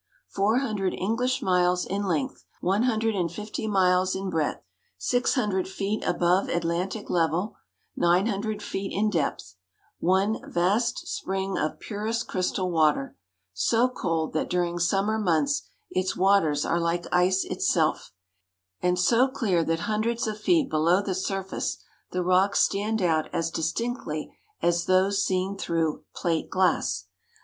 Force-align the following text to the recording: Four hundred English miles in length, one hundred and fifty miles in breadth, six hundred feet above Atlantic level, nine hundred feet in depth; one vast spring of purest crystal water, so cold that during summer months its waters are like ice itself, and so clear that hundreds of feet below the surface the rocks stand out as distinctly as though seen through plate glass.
Four 0.27 0.57
hundred 0.57 0.95
English 0.95 1.43
miles 1.43 1.85
in 1.85 2.01
length, 2.07 2.43
one 2.59 2.81
hundred 2.85 3.13
and 3.13 3.31
fifty 3.31 3.67
miles 3.67 4.15
in 4.15 4.31
breadth, 4.31 4.63
six 4.97 5.35
hundred 5.35 5.67
feet 5.67 6.03
above 6.03 6.49
Atlantic 6.49 7.07
level, 7.11 7.55
nine 7.95 8.25
hundred 8.25 8.63
feet 8.63 8.91
in 8.91 9.11
depth; 9.11 9.57
one 9.99 10.39
vast 10.51 11.05
spring 11.07 11.55
of 11.55 11.79
purest 11.79 12.27
crystal 12.27 12.71
water, 12.71 13.15
so 13.53 13.87
cold 13.87 14.33
that 14.33 14.49
during 14.49 14.79
summer 14.79 15.19
months 15.19 15.69
its 15.91 16.17
waters 16.17 16.65
are 16.65 16.79
like 16.79 17.05
ice 17.13 17.43
itself, 17.43 18.11
and 18.81 18.97
so 18.97 19.27
clear 19.27 19.63
that 19.63 19.81
hundreds 19.81 20.25
of 20.25 20.39
feet 20.41 20.67
below 20.67 21.03
the 21.03 21.13
surface 21.13 21.77
the 22.09 22.23
rocks 22.23 22.59
stand 22.61 23.03
out 23.03 23.29
as 23.31 23.51
distinctly 23.51 24.35
as 24.63 24.85
though 24.85 25.11
seen 25.11 25.55
through 25.55 26.03
plate 26.15 26.49
glass. 26.49 27.05